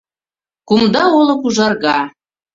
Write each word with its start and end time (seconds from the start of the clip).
Кумда 0.67 1.03
олык 1.19 1.41
ужарга. 1.47 1.99